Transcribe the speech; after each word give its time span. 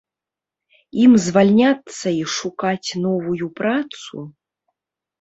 Ім 1.03 1.11
звальняцца 1.25 2.07
і 2.15 2.23
шукаць 2.39 2.95
новую 3.07 3.47
працу? 3.63 4.29